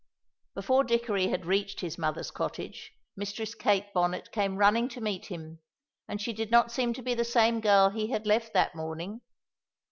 [0.55, 5.59] Before Dickory had reached his mother's cottage Mistress Kate Bonnet came running to meet him,
[6.07, 9.21] and she did not seem to be the same girl he had left that morning.